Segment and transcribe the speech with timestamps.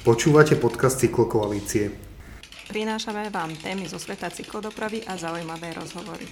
[0.00, 1.92] Počúvate podcast Cyklokoalície.
[2.72, 6.24] Prinášame vám témy zo sveta cyklodopravy a zaujímavé rozhovory.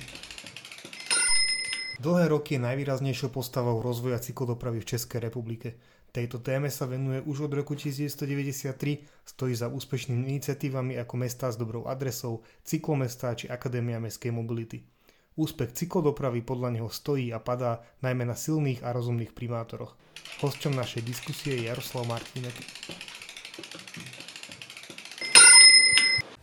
[2.00, 5.76] Dlhé roky je najvýraznejšou postavou rozvoja cyklodopravy v Českej republike.
[6.16, 11.60] Tejto téme sa venuje už od roku 1993, stojí za úspešnými iniciatívami ako mestá s
[11.60, 14.88] dobrou adresou, cyklomestá či Akadémia mestskej mobility.
[15.36, 19.92] Úspech cyklodopravy podľa neho stojí a padá najmä na silných a rozumných primátoroch.
[20.40, 22.56] Hosťom našej diskusie je Jaroslav Martinek.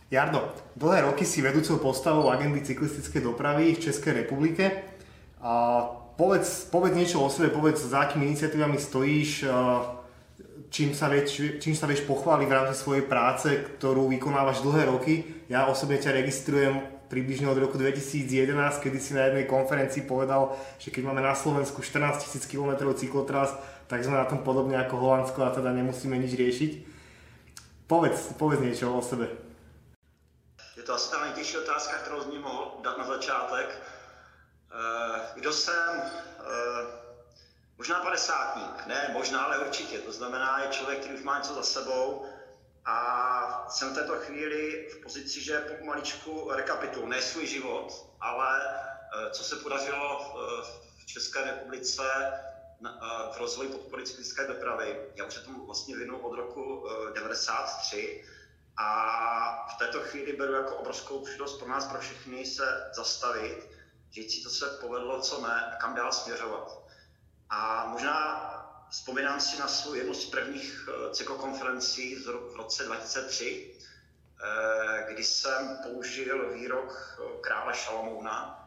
[0.06, 4.86] Jardo, dlhé roky si vedúcou postavou agendy cyklistickej dopravy v Českej republike.
[5.42, 5.82] A
[6.14, 9.50] povedz, povedz niečo o sebe, povedz, za akými iniciatívami stojíš,
[10.70, 15.26] čím sa, vieš, čím sa vieš pochváliť v rámci svojej práce, ktorú vykonávaš dlhé roky.
[15.50, 18.46] Ja osobne ťa registrujem približne od roku 2011,
[18.78, 23.50] kedy si na jednej konferencii povedal, že keď máme na Slovensku 14 000 km cyklotras,
[23.90, 26.72] tak sme na tom podobne ako Holandsko a teda nemusíme nič riešiť.
[27.90, 29.45] Povedz, povedz niečo o sebe
[30.86, 33.82] to asi ta nejtěžší otázka, kterou z ní mohl dát na začátek.
[34.72, 36.02] Eh, kdo jsem?
[36.40, 36.86] Eh,
[37.78, 39.98] možná padesátník, ne možná, ale určitě.
[39.98, 42.26] To znamená, je člověk, který už má něco za sebou
[42.84, 49.30] a jsem v této chvíli v pozici, že pomaličku rekapitulu, ne svůj život, ale eh,
[49.30, 50.34] co se podařilo
[50.98, 52.02] v České republice
[53.32, 55.00] v rozvoji podpory cyklistické dopravy.
[55.14, 58.24] Já už se tomu vlastně vinu od roku 93
[58.76, 63.70] a v této chvíli beru jako obrovskou příležitost pro nás, pro všechny se zastavit,
[64.12, 66.78] říct si, co se povedlo, co ne a kam dál směřovat.
[67.50, 68.42] A možná
[68.90, 73.74] vzpomínám si na svou jednu z prvních eh, cyklokonferencí v roce 2003,
[74.44, 78.62] eh, kdy jsem použil výrok eh, krále Šalomouna.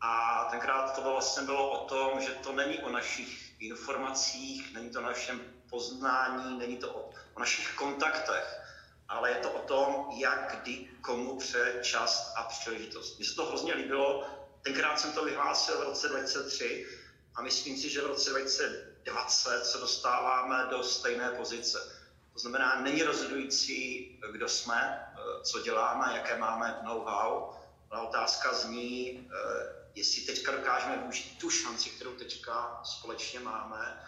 [0.00, 4.98] A tenkrát to vlastně bylo o tom, že to není o našich informacích, není to
[4.98, 8.60] o našem poznání, není to o, o našich kontaktech,
[9.08, 13.18] ale je to o tom, jak kdy komu pře čas a příležitost.
[13.18, 14.24] Mně se to hrozně líbilo,
[14.62, 16.86] tenkrát jsem to vyhlásil v roce 2003
[17.34, 21.98] a myslím si, že v roce 2020 se dostáváme do stejné pozice.
[22.32, 25.06] To znamená, není rozhodující, kdo jsme,
[25.42, 27.52] co děláme, jaké máme know-how,
[27.90, 29.28] ale otázka zní,
[29.94, 34.00] jestli teďka dokážeme využít tu šanci, kterou teďka společně máme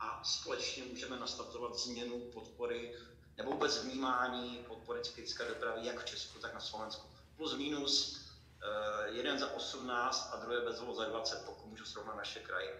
[0.00, 2.94] a společně můžeme nastartovat změnu podpory
[3.38, 7.06] nebo vůbec vnímání podpory cyklické dopravy jak v Česku, tak na Slovensku.
[7.36, 12.40] Plus minus uh, jeden za 18 a druhé bezvolo za 20, pokud můžu srovnat naše
[12.40, 12.76] krajiny.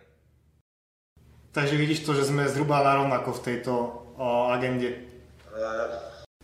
[1.52, 4.04] Takže vidíš to, že jsme zhruba narovnako v této
[4.52, 4.88] agendě.
[4.88, 5.94] Uh,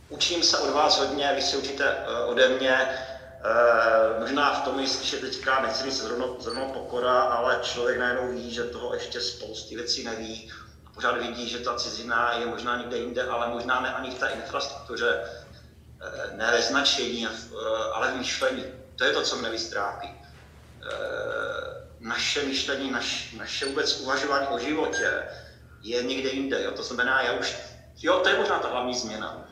[0.09, 2.99] učím se od vás hodně, vy se učíte uh, ode mě.
[4.21, 8.55] Možná v tom je spíše teďka, nechci se zrovna, zrovna pokora, ale člověk najednou ví,
[8.55, 10.51] že toho ještě spousty věcí neví
[10.95, 14.29] pořád vidí, že ta cizina je možná někde jinde, ale možná ne ani v té
[14.29, 15.21] infrastruktuře,
[16.01, 17.59] eh, ne ve značení, eh,
[17.93, 18.65] ale v myšlení.
[18.97, 20.09] To je to, co mě vystrápí.
[20.11, 25.23] Eh, naše myšlení, naš, naše vůbec uvažování o životě
[25.83, 26.63] je někde jinde.
[26.63, 26.71] Jo?
[26.71, 27.57] To znamená, já už,
[28.03, 29.49] jo, to je možná ta hlavní změna.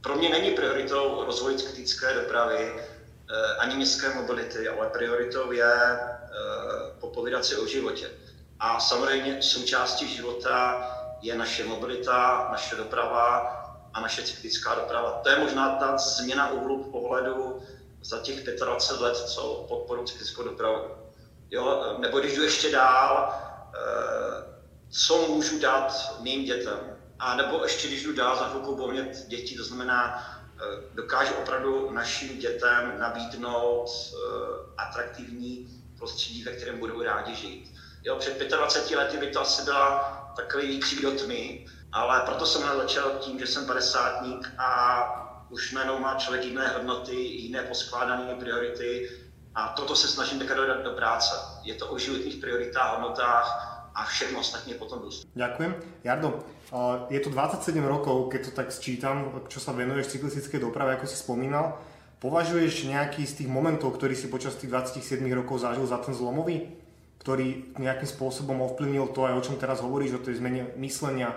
[0.00, 2.82] Pro mě není prioritou rozvoj kritické dopravy
[3.58, 5.98] ani městské mobility, ale prioritou je
[7.00, 8.10] popovídat si o životě.
[8.62, 10.86] A samozřejmě součástí života
[11.22, 13.38] je naše mobilita, naše doprava
[13.94, 15.10] a naše cyklická doprava.
[15.10, 17.62] To je možná ta změna úhlu pohledu
[18.02, 20.78] za těch 25 let, co podporu cyklickou dopravu.
[21.50, 23.34] Jo, nebo když jdu ještě dál,
[23.74, 24.44] eh,
[24.90, 26.78] co můžu dát mým dětem?
[27.18, 30.24] A nebo ještě když jdu dál, za chvilku mít děti, to znamená,
[30.56, 34.18] eh, dokážu opravdu našim dětem nabídnout eh,
[34.76, 37.81] atraktivní prostředí, ve kterém budou rádi žít.
[38.04, 39.98] Jo, před 25 lety by to asi byla
[40.36, 44.68] takový výkřik do tmy, ale proto jsem začal tím, že jsem padesátník a
[45.50, 49.10] už najednou má člověk jiné hodnoty, jiné poskládané priority
[49.54, 51.34] a toto se snažím teďka dodat do práce.
[51.62, 55.46] Je to o životních prioritách, hodnotách a všechno ostatně potom dostupné.
[55.46, 55.74] Ďakujem.
[56.04, 56.38] Jardo,
[57.10, 61.16] je to 27 rokov, keď to tak sčítam, čo sa venuješ cyklistické doprave, ako si
[61.16, 61.78] spomínal.
[62.18, 66.81] Považuješ nejaký z tých momentov, ktorý si počas tých 27 rokov zažil za ten zlomový?
[67.22, 71.30] Ktorý nejakým spôsobom ovplyvnil to aj o čom teraz hovoríš, o tej zmene myslenia,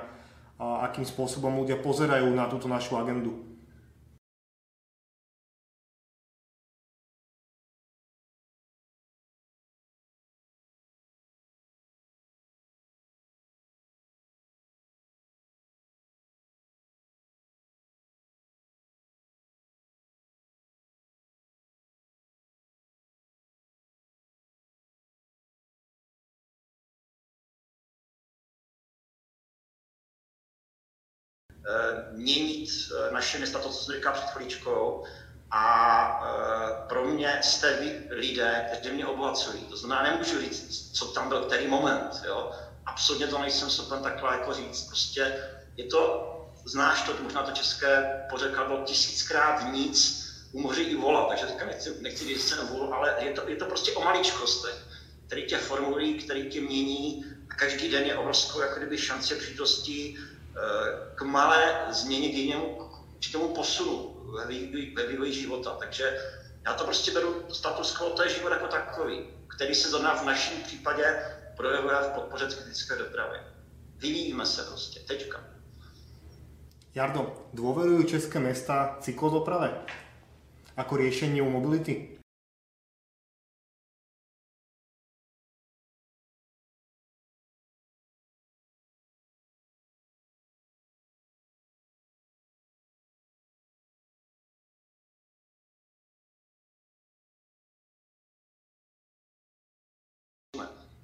[0.58, 3.55] a akým spôsobom ľudia pozerajú na túto našu agendu.
[32.16, 32.70] Měnit
[33.12, 35.04] naše města, to, co jsem říkal před chvíličkou,
[35.52, 39.64] a pro mě jste vy lidé, kteří mě obohacují.
[39.64, 42.22] To znamená, nemůžu říct, co tam byl který moment.
[42.26, 42.52] Jo?
[42.86, 44.88] Absolutně to nejsem schopen takhle jako říct.
[44.88, 45.38] Prostě
[45.78, 46.32] je to,
[46.66, 52.26] znáš to, možná to české pořekadlo tisíckrát nic, u i vola, takže teďka nechci, nechci
[52.26, 54.86] říct se vůl, ale je to, je to prostě o maličkostech,
[55.28, 60.18] který tě formulují, který tě mění a každý den je obrovskou jako kdyby šance příležitostí
[60.18, 60.35] eh,
[61.16, 65.76] k malé změně, k jinému, k určitému posunu ve vývoji, ve vývoji života.
[65.80, 66.20] Takže
[66.66, 70.26] já to prostě beru status quo, to je život jako takový, který se zrovna v
[70.26, 71.22] našem případě
[71.58, 73.38] projevuje v podpoře kritické dopravy.
[73.98, 75.56] Vyvíjíme se prostě, teďka.
[76.96, 79.84] Jardo, dôverujú české mesta cyklodoprave
[80.80, 82.15] ako riešeniu mobility?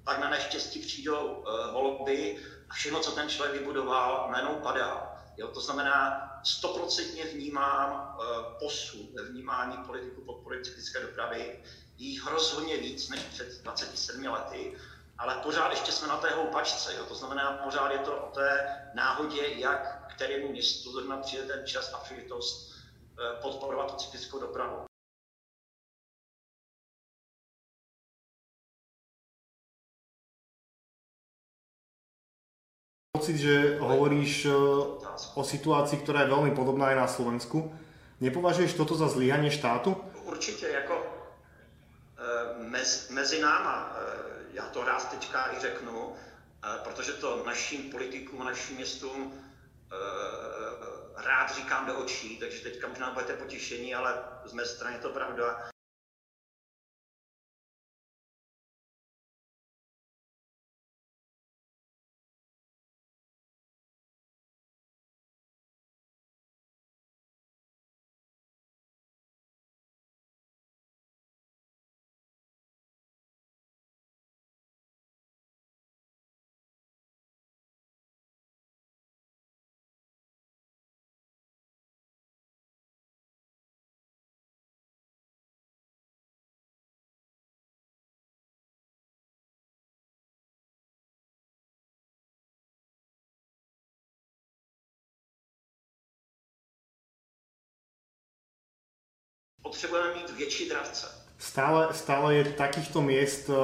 [0.04, 2.38] Pak na neštěstí přijdou volby
[2.70, 5.12] a všechno, co ten člověk vybudoval, najednou padá.
[5.36, 11.62] Jo, to znamená, stoprocentně vnímám uh, posun ve vnímání politiku podpory cyklické dopravy,
[11.98, 14.78] jich rozhodně víc než před 27 lety,
[15.18, 16.94] ale pořád ještě jsme na té houpačce.
[16.94, 17.04] Jo?
[17.04, 21.92] To znamená, pořád je to o té náhodě, jak kterému městu zrovna přijde ten čas
[21.92, 24.91] a příležitost uh, podporovat cyklickou dopravu.
[33.22, 34.54] Pocit, že hovoríš eh,
[35.38, 37.70] o situácii, ktorá je veľmi podobná aj na Slovensku.
[38.18, 39.94] Nepovažuješ toto za zlyhanie štátu?
[40.26, 46.12] Určitě, jako eh, mez, mezi náma, eh, já to rád teďka i řeknu,
[46.84, 49.32] protože to našim politikům našim městům
[51.16, 54.14] rád říkám do očí, takže teďka možná budete potěšení, ale
[54.44, 55.71] z mé strany je to pravda.
[99.72, 101.06] Potřebujeme mít větší dravce.
[101.38, 103.56] Stále, stále je takýchto miest uh,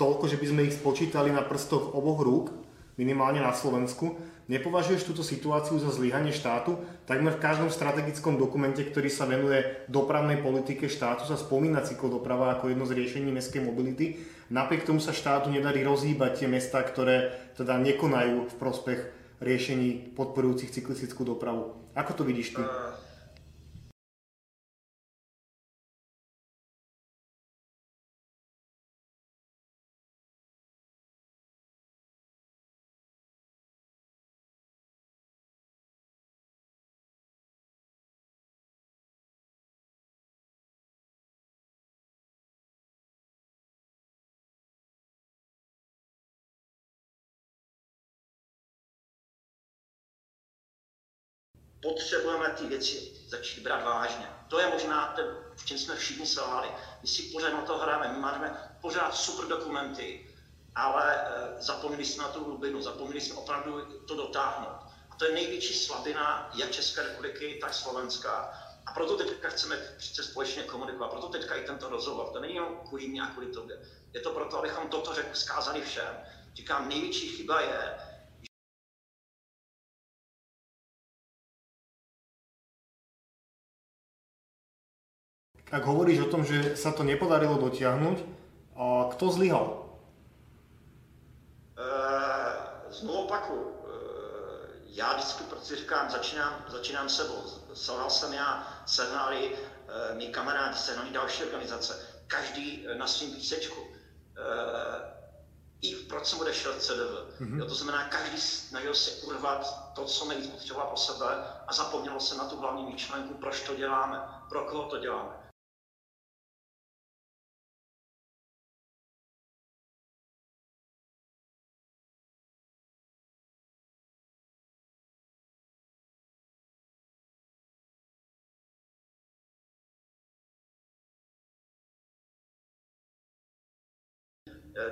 [0.00, 2.56] toľko, že by sme ich spočítali na prstoch oboch rúk,
[2.96, 4.16] minimálne na Slovensku.
[4.48, 6.80] Nepovažuješ túto situáciu za zlyhanie štátu?
[7.04, 9.60] Takmer v každom strategickom dokumente, ktorý sa venuje
[9.92, 14.18] dopravnej politike štátu, sa spomína cyklodoprava ako jedno z riešení mestskej mobility.
[14.48, 19.00] Napriek tomu sa štátu nedarí rozhýbať tie mesta, ktoré teda nekonajú v prospech
[19.38, 21.76] riešení podporujúcich cyklistickú dopravu.
[21.94, 22.64] Ako to vidíš ty?
[22.64, 23.09] Uh
[51.82, 54.26] potřebujeme ty věci začít brát vážně.
[54.48, 56.68] To je možná ten, v čem jsme všichni selhali.
[57.02, 60.26] My si pořád na to hrajeme, my máme pořád super dokumenty,
[60.74, 64.80] ale e, zapomněli jsme na tu hlubinu, zapomněli jsme opravdu to dotáhnout.
[65.10, 68.52] A to je největší slabina jak České republiky, tak Slovenska.
[68.86, 72.28] A proto teďka chceme přece společně komunikovat, proto teďka i tento rozhovor.
[72.32, 73.80] To není jenom kvůli mě a kvůli tobě.
[74.12, 76.18] Je to proto, abychom toto řekl, zkázali všem.
[76.54, 77.94] Říkám, největší chyba je,
[85.70, 88.18] Ak hovoríš o tom, že sa to nepodarilo dotiahnuť,
[89.14, 89.66] kto zlyhal?
[91.78, 93.70] Uh, znovu opaku, uh,
[94.90, 97.42] já vždycky protože říkám, začínám, začínám sebou.
[97.74, 102.06] Selhal jsem já, selhali uh, mý kamarádi, selhali další organizace.
[102.26, 103.80] Každý na svým písečku.
[103.80, 103.86] Uh,
[105.82, 107.40] I proč jsem odešel CDV.
[107.40, 107.58] Mm-hmm.
[107.58, 111.26] Jo, to znamená, každý snažil se urvat to, co nejvíc potřeboval o sebe
[111.66, 115.39] a zapomnělo se na tu hlavní myšlenku, proč to děláme, pro koho to děláme.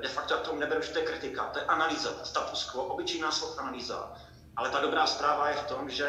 [0.00, 3.32] De facto já tomu neberu, že to je kritika, to je analýza, status quo, obyčejná
[3.32, 4.12] slov analýza.
[4.56, 6.08] Ale ta dobrá zpráva je v tom, že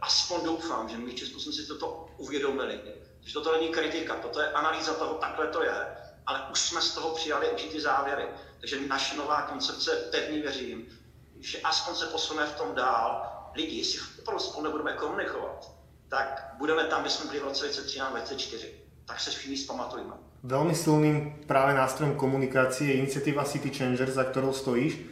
[0.00, 2.80] aspoň doufám, že my v Česku jsme si toto uvědomili,
[3.20, 5.86] že toto není kritika, toto je analýza toho, takhle to je,
[6.26, 8.28] ale už jsme z toho přijali určitý závěry.
[8.60, 10.98] Takže naše nová koncepce, pevně věřím,
[11.40, 13.32] že aspoň se posuneme v tom dál.
[13.54, 15.70] Lidi, jestli opravdu spolu nebudeme komunikovat,
[16.08, 18.68] tak budeme tam, kde jsme byli v roce 2013-2024.
[19.06, 20.25] Tak se všichni zpamatujeme.
[20.46, 25.02] Veľmi silným práve nástrojom komunikácie je iniciatíva City Changer, za ktorou stojíš.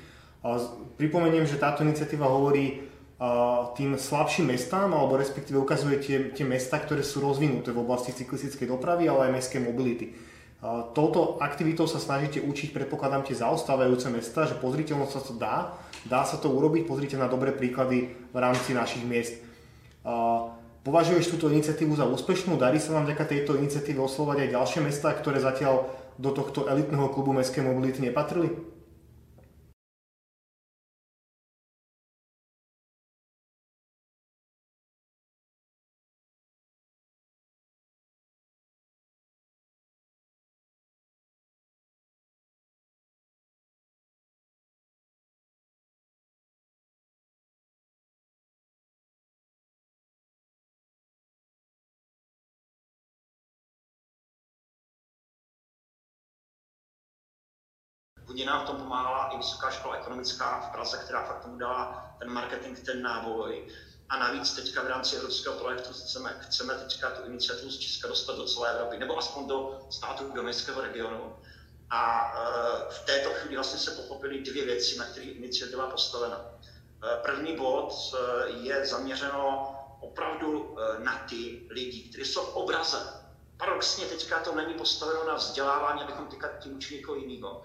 [0.95, 2.87] Pripomeniem, že táto iniciatíva hovorí
[3.75, 8.71] tým slabším mestám, alebo respektíve ukazuje tie, tie mesta, ktoré sú rozvinuté v oblasti cyklistickej
[8.71, 10.14] dopravy, ale aj mestskej mobility.
[10.95, 15.57] Touto aktivitou sa snažíte učiť, predpokladám, tie zaostávajúce mesta, že pozriteľnosť sa to dá,
[16.07, 19.35] dá sa to urobiť, pozrite na dobré príklady v rámci našich miest.
[20.85, 22.61] Považuješ túto iniciatívu za úspešnú?
[22.61, 25.88] Darí sa vám vďaka tejto iniciatíve oslovať aj ďalšie mesta, ktoré zatiaľ
[26.21, 28.53] do tohto elitného klubu mestskej mobility nepatrili?
[58.43, 62.31] Nám v tom pomáhala i Vysoká škola ekonomická v Praze, která fakt tomu dala ten
[62.31, 63.69] marketing, ten náboj.
[64.09, 68.37] A navíc teďka v rámci evropského projektu chceme, chceme teďka tu iniciativu z Česka dostat
[68.37, 71.37] do celé Evropy, nebo aspoň do státu donetského regionu.
[71.91, 76.41] A e, v této chvíli vlastně se pochopily dvě věci, na které iniciativa postavena.
[76.41, 82.99] E, první bod e, je zaměřeno opravdu na ty lidi, kteří jsou v obraze.
[83.57, 87.62] Paradoxně teďka to není postaveno na vzdělávání, abychom teďka tím učili někoho jiného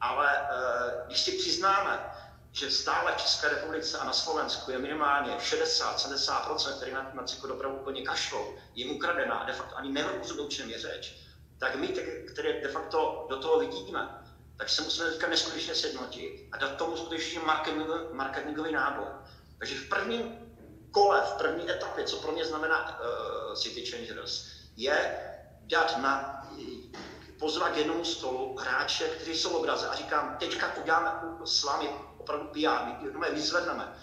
[0.00, 2.10] ale eh, když si přiznáme,
[2.52, 7.76] že stále v České republice a na Slovensku je minimálně 60-70%, který na, na cyklodopravu
[7.76, 11.16] úplně kašlou, jim ukradená a de facto ani nerozumí, o čem je řeč,
[11.58, 11.88] tak my,
[12.32, 14.20] které de facto do toho vidíme,
[14.56, 19.24] tak se musíme teďka neskutečně sjednotit a dát tomu skutečně marketingový, marketingový nábor.
[19.58, 20.38] Takže v prvním
[20.90, 25.16] kole, v první etapě, co pro mě znamená uh, City Changers, je
[25.62, 26.46] dát na
[27.40, 31.10] pozvat k jednomu stolu hráče, kteří jsou obraze a říkám, teďka uděláme
[31.44, 33.96] s vámi opravdu PR, my je vyzvedneme.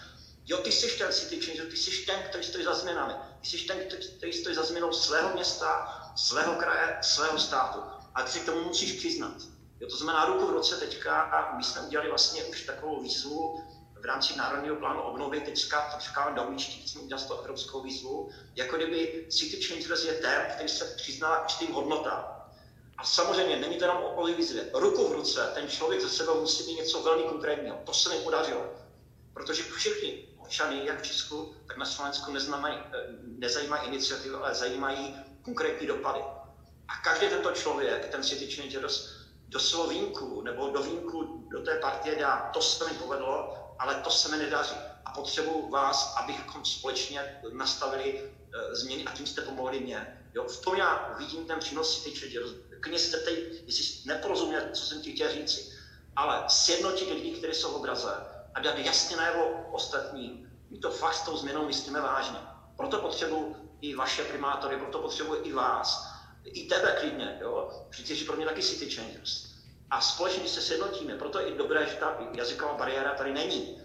[0.46, 3.14] Jo, ty jsi ten city changer, ty jsi ten, který stojí za změnami.
[3.40, 3.78] Ty jsi ten,
[4.16, 7.78] který stojí za změnou svého města, svého kraje, svého státu.
[8.14, 9.34] A ty si k tomu musíš přiznat.
[9.80, 13.64] Jo, to znamená ruku v roce teďka a my jsme udělali vlastně už takovou výzvu
[14.00, 18.30] v rámci Národního plánu obnovy, teďka to říkáme do míčky, jsme udělali to evropskou výzvu,
[18.54, 22.37] jako kdyby City Changers je ten, který se přiznal k tím hodnotám.
[22.98, 24.70] A samozřejmě není to jenom o výzvě.
[24.74, 27.80] Ruku v ruce ten člověk ze sebou musí mít něco velmi konkrétního.
[27.86, 28.64] To se mi podařilo.
[29.34, 35.16] Protože všichni občany, jak v Česku, tak na Slovensku neznamají, eh, nezajímají iniciativy, ale zajímají
[35.42, 36.20] konkrétní dopady.
[36.88, 39.08] A každý tento člověk, ten City Changers,
[39.48, 44.10] do slovínku nebo do vínku do té partie dá, to se mi povedlo, ale to
[44.10, 44.76] se mi nedaří.
[45.04, 50.17] A potřebuji vás, abychom společně nastavili uh, změny a tím jste pomohli mě.
[50.34, 55.02] Jo, v tom já vidím ten přínos Changers klidně si teď, jestli neporozuměl, co jsem
[55.02, 55.72] ti chtěl říci,
[56.16, 58.14] ale sjednotit lidi, kteří jsou v obraze
[58.54, 62.38] a dát jasně najevo ostatním, my to fakt s tou změnou myslíme vážně.
[62.76, 67.86] Proto potřebuji i vaše primátory, proto potřebuji i vás, i tebe klidně, jo?
[67.90, 69.48] Přijď, že pro mě taky city changers.
[69.90, 73.82] A společně, se sjednotíme, proto je i dobré, že ta jazyková bariéra tady není,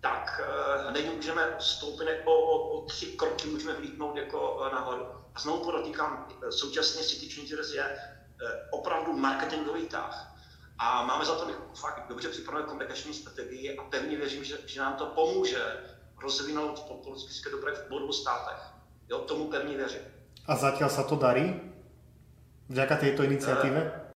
[0.00, 0.40] tak
[0.84, 5.21] uh, není můžeme stoupit o, o, o tři kroky, můžeme vlítnout jako uh, nahoru.
[5.34, 8.12] A znovu podotýkám, eh, současně City Changers je
[8.42, 10.34] Eh, opravdu marketingový tah.
[10.78, 14.94] A máme za to fakt dobře připravenou komunikační strategii a pevně věřím, že, že nám
[14.94, 15.62] to pomůže
[16.22, 18.58] rozvinout politické dobré v obou státech.
[19.10, 20.00] Jo, tomu pevně věřím.
[20.46, 21.60] A zatím se to darí?
[22.68, 24.11] Vďaka této iniciativě?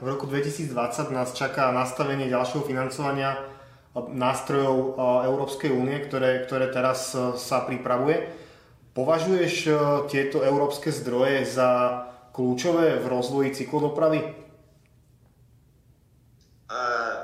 [0.00, 3.36] V roku 2020 nás čaká nastavenie ďalšieho financovania
[3.92, 4.96] nástrojov
[5.28, 8.32] Európskej únie, ktoré, ktoré teraz e, sa pripravuje.
[8.96, 9.70] Považuješ e,
[10.08, 11.68] tieto európske zdroje za
[12.32, 14.24] kľúčové v rozvoji cyklodopravy?
[16.70, 17.18] Uh,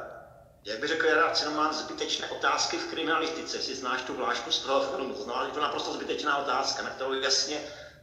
[0.67, 3.63] jak by řekl Jará Cinnamon, zbytečné otázky v kriminalistice.
[3.63, 6.91] Si znáš tu vlášku z toho filmu, znamená, že to je naprosto zbytečná otázka, na
[6.91, 7.57] kterou jasně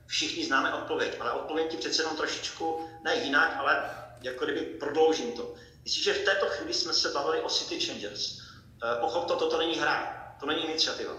[0.07, 5.31] všichni známe odpověď, ale odpověď ti přece jenom trošičku, ne jinak, ale jako kdyby prodloužím
[5.31, 5.53] to.
[5.83, 8.39] Myslím, že v této chvíli jsme se bavili o City Changers.
[8.83, 11.13] Eh, pochop to, toto není hra, to není iniciativa.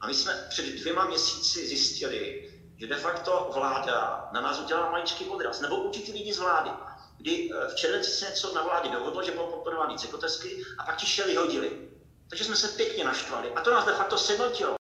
[0.00, 5.24] A my jsme před dvěma měsíci zjistili, že de facto vláda na nás udělala maličký
[5.24, 6.70] podraz, nebo určitý lidi z vlády,
[7.16, 10.96] kdy eh, v červenci se něco na vládě dohodlo, že budou podporovány cyklotesky a pak
[10.96, 11.88] ti šeli hodili.
[12.28, 14.77] Takže jsme se pěkně naštvali a to nás de facto sednotilo.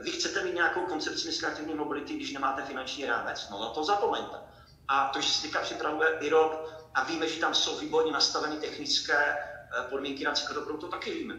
[0.00, 4.36] Vy chcete mít nějakou koncepci městské mobility, když nemáte finanční rámec, no na to zapomeňte.
[4.88, 9.16] A to, že se teďka připravuje IROP a víme, že tam jsou výborně nastaveny technické
[9.16, 11.34] eh, podmínky na cyklodopravu, to taky víme.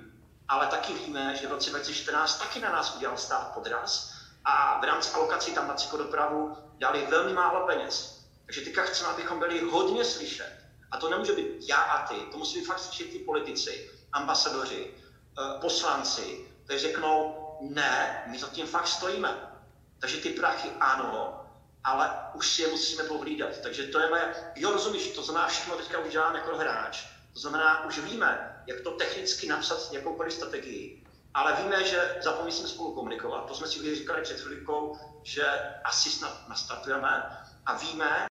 [0.48, 4.14] Ale taky víme, že v roce 2014 taky na nás udělal stát podraz
[4.46, 8.26] a v rámci alokací tam na cyklodopravu dali velmi málo peněz.
[8.46, 10.58] Takže teďka chceme, abychom byli hodně slyšet.
[10.92, 14.94] A to nemůže být já a ty, to musí být fakt slyšet ty politici, ambasadoři,
[14.94, 19.52] eh, poslanci, kteří řeknou, ne, my za tím fakt stojíme.
[20.00, 21.46] Takže ty prachy ano,
[21.84, 23.58] ale už si je musíme pohlídat.
[23.64, 27.06] Takže to je moje, jo rozumíš, to znamená všechno teďka už dělám jako hráč.
[27.34, 32.96] To znamená, už víme, jak to technicky napsat jakoukoliv strategii, ale víme, že zapomínáme spolu
[32.96, 33.46] komunikovat.
[33.46, 35.46] To jsme si už říkali před chvílikou, že
[35.84, 38.31] asi snad nastartujeme a víme,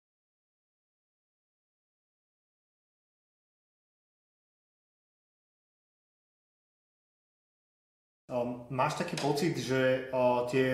[8.31, 10.07] Ehm, máš taký pocit, že
[10.55, 10.69] tie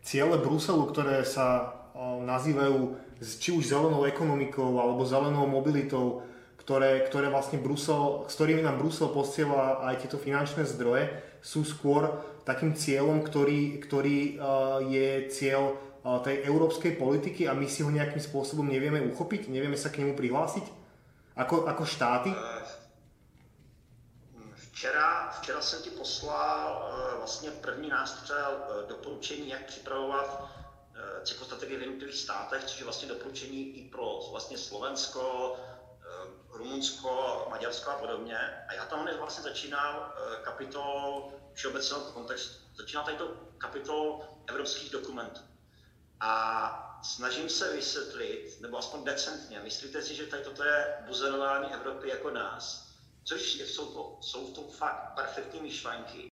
[0.00, 1.74] ciele Bruselu, ktoré sa
[2.22, 6.24] nazývajú či už zelenou ekonomikou alebo zelenou mobilitou,
[6.56, 11.10] ktoré, ktoré vlastne Brusel, s ktorými nám Brusel posiela aj tieto finančné zdroje,
[11.44, 12.08] sú skôr
[12.48, 14.40] takým cieľom, ktorý, ktorý
[14.88, 15.76] je cieľ
[16.24, 20.16] tej európskej politiky a my si ho nejakým spôsobom nevieme uchopiť, nevieme sa k nemu
[20.16, 20.64] prihlásiť
[21.36, 22.30] ako, ako štáty?
[24.80, 31.76] Včera, včera jsem ti poslal uh, vlastně první nástřel uh, doporučení, jak připravovat uh, cyklostrategii
[31.76, 35.56] v jednotlivých státech, což je vlastně doporučení i pro vlastně Slovensko,
[36.48, 38.64] Rumunsko, Maďarsko a podobně.
[38.68, 42.54] A já tam hned vlastně začínal kapitol všeobecného kontextu.
[42.74, 45.40] Začínal tady to kapitol evropských dokumentů.
[46.20, 52.08] A snažím se vysvětlit, nebo aspoň decentně, myslíte si, že tady toto je buzerování Evropy
[52.08, 52.89] jako nás,
[53.24, 56.30] což jsou to, jsou to fakt perfektní myšlenky.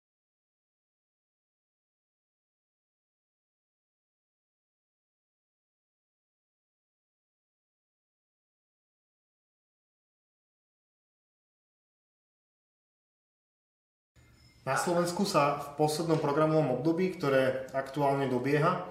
[14.67, 18.83] Na Slovensku sa v poslednom programovom období, ktoré aktuálne dobieha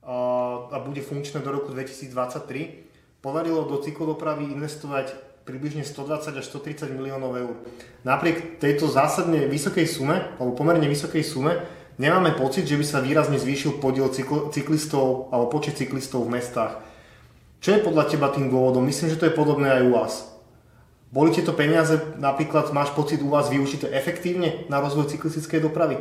[0.00, 7.32] a bude funkčné do roku 2023, podarilo do cyklodopravy investovať približne 120 až 130 miliónov
[7.36, 7.54] eur.
[8.04, 11.64] Napriek tejto zásadne vysokej sume, alebo pomerne vysokej sume,
[11.96, 14.08] nemáme pocit, že by sa výrazne zvýšil podiel
[14.52, 16.80] cyklistov alebo počet cyklistov v mestách.
[17.60, 18.84] Čo je podľa teba tým dôvodom?
[18.84, 20.14] Myslím, že to je podobné aj u vás.
[21.10, 25.98] Boli tieto peniaze, napríklad máš pocit u vás využité efektívne na rozvoj cyklistickej dopravy?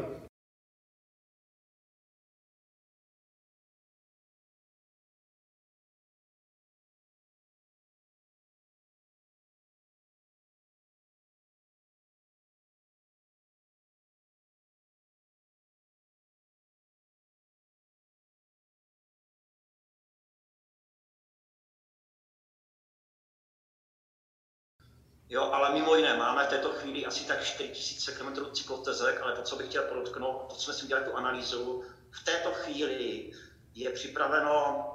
[25.30, 29.42] Jo, ale mimo jiné, máme v této chvíli asi tak 4000 km cyklotezek, ale to,
[29.42, 33.32] co bych chtěl podotknout, to jsme si udělali tu analýzu, v této chvíli
[33.74, 34.86] je připraveno,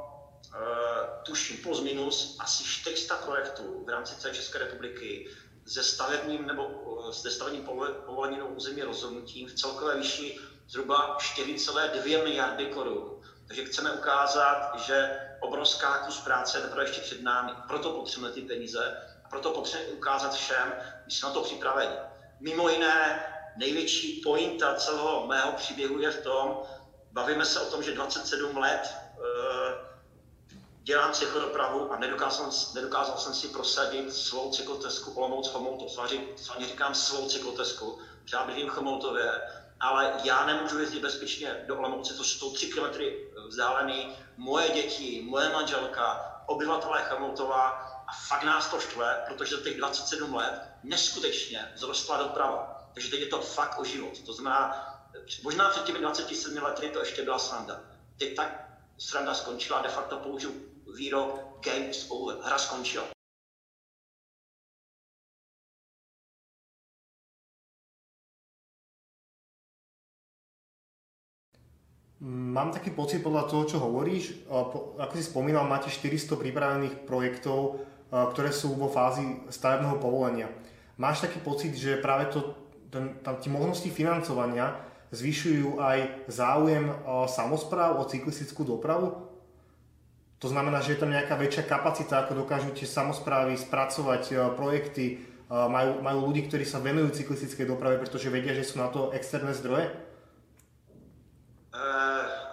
[0.49, 5.31] uh, tuším plus minus, asi 400 projektů v rámci celé České republiky
[5.67, 7.65] se stavebním nebo uh, se stavebním
[8.07, 13.21] povolením území rozhodnutím v celkové výši zhruba 4,2 miliardy korun.
[13.47, 17.53] Takže chceme ukázat, že obrovská kus práce je teprve ještě před námi.
[17.69, 18.97] Proto potřebujeme ty peníze
[19.35, 20.75] proto potřebujeme ukázat všem,
[21.07, 21.95] že jsme na to připraveni.
[22.41, 26.63] Mimo jiné, největší pointa celého mého příběhu je v tom,
[27.13, 28.95] bavíme se o tom, že 27 let
[30.83, 35.89] dělám cyklodopravu a nedokázal, nedokázal jsem si prosadit svou cyklotesku Olomouc Chomouto.
[36.37, 39.41] Sváně říkám svou cyklotesku, třeba bydlím v Chomoutově,
[39.81, 44.17] ale já nemůžu jezdit bezpečně do Olomouce, což jsou tři kilometry vzdálený.
[44.37, 47.94] Moje děti, moje manželka, obyvatelé Chomoutova
[48.29, 52.91] fakt nás to štve, protože těch 27 let neskutečně zrostla doprava.
[52.95, 54.19] Takže teď je to fakt o život.
[54.27, 54.95] To znamená,
[55.43, 57.81] možná před těmi 27 lety to ještě byla sranda.
[58.19, 60.53] Teď tak sranda skončila, de facto použiju
[60.97, 63.05] výrok games over, hra skončila.
[72.25, 74.49] Mám taký pocit podľa toho, čo hovoríš,
[74.97, 80.47] ako si spomínal, máte 400 pripravených projektov, ktoré sú vo fázi stavebného povolenia.
[80.95, 82.55] Máš taký pocit, že práve to,
[82.95, 84.79] ten, tam tie možnosti financovania
[85.11, 86.95] zvyšujú aj záujem
[87.27, 89.27] samozpráv o cyklistickú dopravu?
[90.39, 95.05] To znamená, že je tam nejaká väčšia kapacita, ako dokážu tie samozprávy spracovať e, projekty,
[95.49, 99.55] majú, majú ľudí, ktorí sa venujú cyklistickej doprave, pretože vedia, že sú na to externé
[99.55, 99.93] zdroje?
[101.75, 101.81] Uh,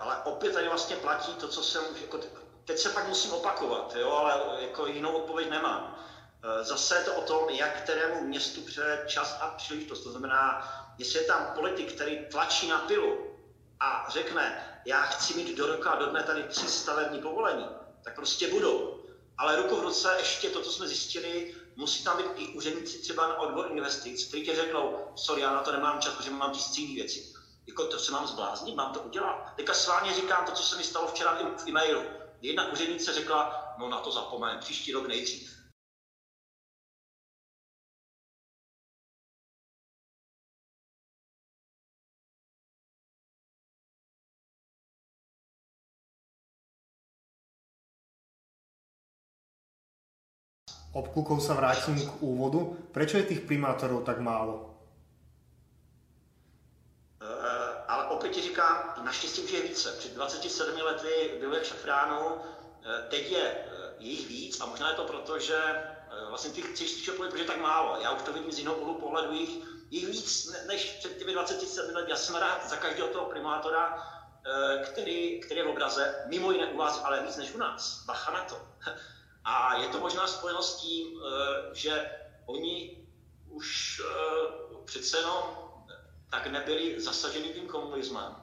[0.02, 2.18] ale opět tady vlastně platí to, co jsem, jako,
[2.66, 5.98] teď se pak musím opakovat, jo, ale jako jinou odpověď nemám.
[6.44, 10.04] Uh, zase je to o tom, jak kterému městu přeje čas a příležitost.
[10.04, 13.38] To znamená, jestli je tam politik, který tlačí na pilu
[13.80, 17.66] a řekne, já chci mít do roka do dne tady tři stavební povolení,
[18.04, 18.98] tak prostě budou.
[19.38, 23.28] Ale ruku v ruce ještě to, co jsme zjistili, musí tam být i úředníci třeba
[23.28, 26.96] na odbor investic, kteří tě řeknou, sorry, já na to nemám čas, protože mám tisící
[26.96, 27.34] věci.
[27.68, 29.54] Jako to se mám zbláznit, mám to udělat.
[29.56, 32.21] Teďka s vámi říkám to, co se mi stalo včera v e-mailu.
[32.42, 35.62] Jedna úřednice řekla, no na to zapomeň, příští rok nejdřív.
[50.92, 52.76] obklukou sa vrátim k úvodu.
[52.92, 54.76] Prečo je tých primátorov tak málo?
[57.24, 59.92] Uh, ale opět ti říkám, naštěstí už je více.
[59.92, 62.42] Před 27 lety bylo jak šafránu, uh,
[63.10, 65.58] teď je uh, jich víc a možná je to proto, že
[66.30, 68.02] vlastně těch chceš protože je tak málo.
[68.02, 69.50] Já už to vidím z jiného úhlu pohledu, jich,
[69.90, 72.12] jich víc než před těmi 27 lety.
[72.12, 74.08] Já jsem rád za každého toho primátora,
[74.84, 78.04] který, který je v obraze, mimo jiné u vás, ale víc než u nás.
[78.06, 78.62] Bacha na to.
[79.44, 82.12] A je to možná spojeno s tím, eh, že
[82.46, 82.98] oni
[83.50, 85.61] už eh, přece jenom
[86.32, 88.36] tak nebyli zasaženi tím komunismem.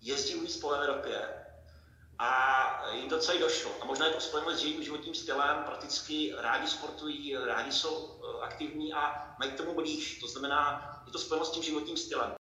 [0.00, 1.28] Jezdí víc po Evropě
[2.18, 3.70] a jim to celé došlo.
[3.80, 8.44] A možná je to spojeno s jejím životním stylem, prakticky rádi sportují, rádi jsou eh,
[8.44, 10.18] aktivní a mají k tomu blíž.
[10.20, 12.41] To znamená, je to spojeno s tím životním stylem.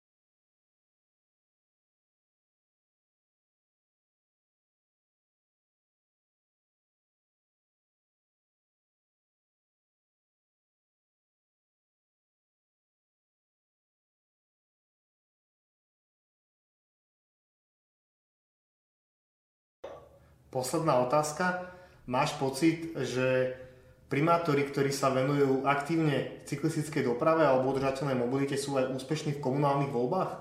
[20.53, 21.65] Posledná otázka.
[22.05, 23.57] Máš pocit, že
[24.05, 29.89] primátori, ktorí sa venujú aktívne cyklistickej doprave alebo udržateľnej mobilite, sú aj úspešní v komunálnych
[29.89, 30.31] voľbách?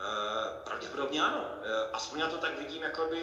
[0.00, 1.44] Uh, pravděpodobně ano.
[1.44, 3.16] Uh, aspoň já to tak vidím, jakoby,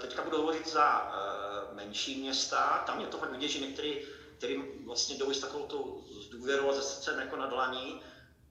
[0.00, 4.00] teďka budu hovořit za uh, menší města, tam je to fakt vidět, že některý,
[4.38, 8.00] kterým vlastně jdou s takovou tu důvěrou a ze srdcem jako na dlaní,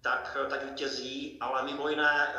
[0.01, 2.35] tak, tak vítězí, ale mimo jiné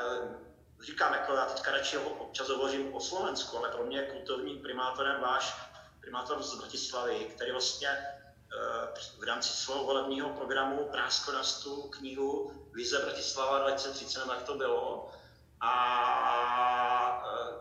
[0.80, 5.20] říkám, jako já teďka radši občas hovořím o Slovensku, ale pro mě je kulturním primátorem
[5.20, 5.56] váš
[6.00, 13.58] primátor z Bratislavy, který vlastně eh, v rámci svého volebního programu Práskorastu knihu Vize Bratislava
[13.58, 15.10] 2030, nebo jak to bylo,
[15.60, 15.72] a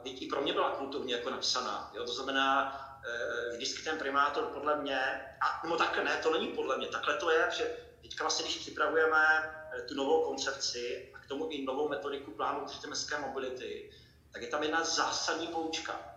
[0.06, 1.92] eh, i pro mě byla kulturně jako napsaná.
[1.94, 2.06] Jo?
[2.06, 5.00] To znamená, eh, vždycky ten primátor podle mě,
[5.42, 8.58] a no takhle ne, to není podle mě, takhle to je, že teďka vlastně, když
[8.58, 9.52] připravujeme
[9.88, 13.92] tu novou koncepci, k tomu i novou metodiku plánu městské mobility,
[14.32, 16.16] tak je tam jedna zásadní poučka.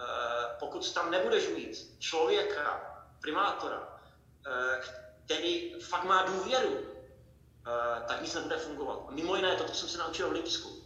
[0.00, 4.00] Eh, pokud tam nebudeš mít člověka, primátora,
[4.46, 4.80] eh,
[5.24, 6.78] který fakt má důvěru,
[7.66, 9.04] eh, tak nic nebude fungovat.
[9.08, 10.82] A mimo jiné, to, co jsem se naučil v Lipsku.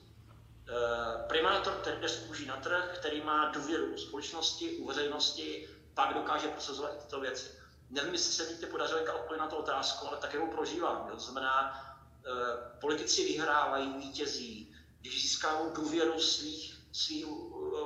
[1.29, 7.05] Primátor, který jde na trh, který má důvěru u společnosti, u veřejnosti, pak dokáže prosazovat
[7.05, 7.51] tyto věci.
[7.91, 11.09] Nevím, jestli se mi podařilo odpovědět na tu otázku, ale také ho prožívám.
[11.11, 11.83] To znamená,
[12.27, 17.29] Eh, politici vyhrávají, vítězí, když získávají důvěru svých, svých eh,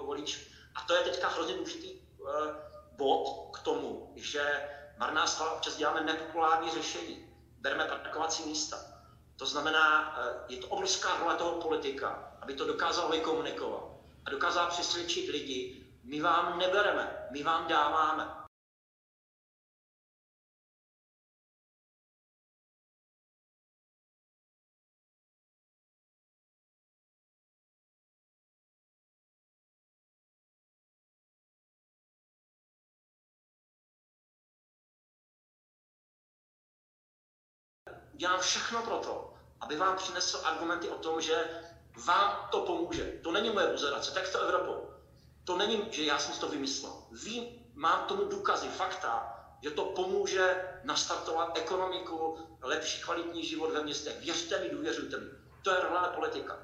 [0.04, 0.40] voličů.
[0.74, 2.54] A to je teďka hrozně důležitý eh,
[2.96, 7.28] bod k tomu, že marná slava občas děláme nepopulární řešení.
[7.58, 8.76] Bereme parkovací místa.
[9.36, 13.84] To znamená, je to obrovská role toho politika, aby to dokázal vykomunikovat
[14.26, 18.39] a dokázal přesvědčit lidi, my vám nebereme, my vám dáváme.
[38.20, 41.44] Dělám všechno pro to, aby vám přinesl argumenty o tom, že
[42.04, 43.04] vám to pomůže.
[43.22, 44.90] To není moje buzerace, tak to Evropou.
[45.44, 46.92] To není, že já jsem si to vymyslel.
[47.24, 54.20] Vím, mám tomu důkazy, fakta, že to pomůže nastartovat ekonomiku, lepší kvalitní život ve městech.
[54.20, 55.30] Věřte mi, důvěřujte mi.
[55.62, 56.58] To je reálná politika.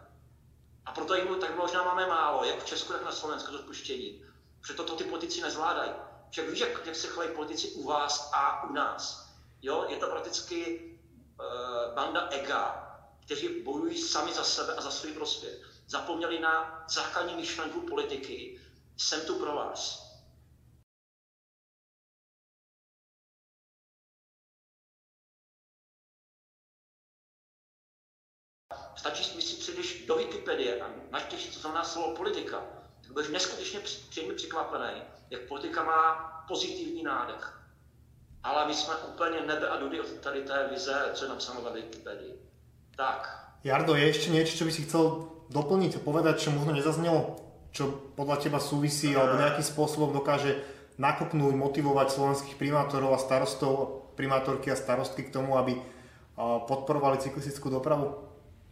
[0.86, 4.24] A proto jim tak možná máme málo, jak v Česku, tak na Slovensku to spuštění.
[4.60, 5.92] Protože to ty politici nezvládají.
[6.30, 9.28] Však víš, jak, jak se chlají politici u vás a u nás.
[9.62, 9.86] Jo?
[9.88, 10.92] Je to prakticky
[11.94, 12.82] banda ega,
[13.24, 15.82] kteří bojují sami za sebe a za svůj prospěch.
[15.86, 18.60] Zapomněli na základní myšlenku politiky.
[18.96, 20.06] Jsem tu pro vás.
[28.96, 32.66] Stačí si přijdeš do Wikipedie a načteš, co znamená slovo politika,
[33.02, 36.14] tak budeš neskutečně příjemně překvapený, jak politika má
[36.48, 37.65] pozitivní nádech.
[38.46, 41.70] Ale my jsme úplně nebe a dudy od tady té vize, co je napsáno ve
[41.72, 42.34] Wikipedii.
[42.96, 43.26] Tak.
[43.66, 47.42] Jardo, je ešte niečo, čo by si chcel doplniť a povedať, čo možno nezaznelo,
[47.74, 50.62] čo podľa teba súvisí alebo nejakým spôsobom dokáže
[50.94, 55.82] nakopnúť, motivovať slovenských primátorov a starostov, primátorky a starostky k tomu, aby
[56.70, 58.14] podporovali cyklistickú dopravu?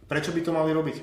[0.07, 0.95] Prečo by to mali robiť?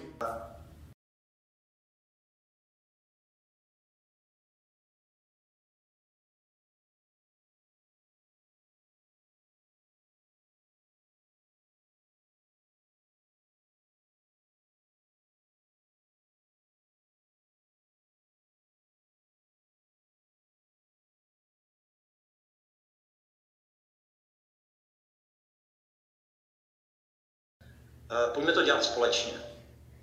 [28.34, 29.32] Pojďme to dělat společně.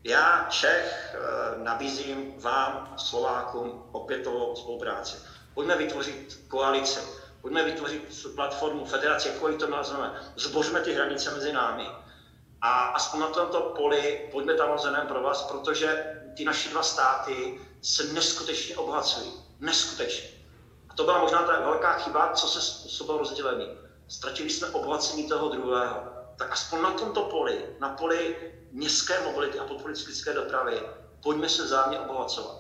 [0.04, 5.18] Já, Čech, eh, nabízím vám, Slovákům, opětovou spolupráci.
[5.54, 7.00] Pojďme vytvořit koalici,
[7.42, 10.14] pojďme vytvořit platformu, federaci, jakkoliv to nazveme.
[10.36, 11.88] Zbořme ty hranice mezi námi.
[12.62, 17.60] A aspoň na tomto poli pojďme tam zenem pro vás, protože ty naše dva státy
[17.82, 19.34] se neskutečně obohacují.
[19.60, 20.30] Neskutečně.
[20.90, 23.68] A to byla možná ta velká chyba, co se způsobilo rozdělení.
[24.08, 28.36] Ztratili jsme obohacení toho druhého tak aspoň na tomto poli, na poli
[28.72, 30.82] městské mobility a podpory cyklistické dopravy,
[31.24, 32.56] pojďme se vzájemně obohacovat.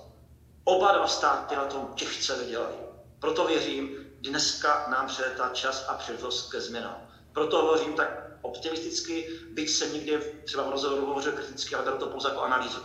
[0.63, 2.75] Oba dva státy na tom těžce vydělají.
[3.19, 3.89] Proto věřím,
[4.19, 7.07] dneska nám přijde čas a příležitost ke změnám.
[7.33, 12.29] Proto hovořím tak optimisticky, byť jsem nikdy třeba v rozhovoru hovořil kriticky, ale to pouze
[12.29, 12.79] jako analýzu.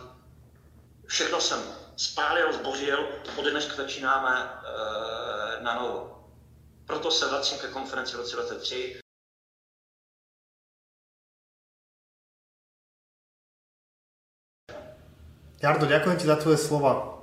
[1.06, 1.62] Všechno jsem
[1.96, 6.28] spálil, zbořil, od dneška začínáme e, na novo.
[6.86, 9.03] Proto se vracím ke konferenci v roce 2003
[15.64, 17.13] Jardo, ďakujem ti za tvoje slova.